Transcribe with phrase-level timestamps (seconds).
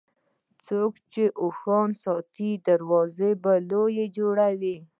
[0.67, 4.77] څوک چې اوښان ساتي، دروازې به لوړې جوړوي.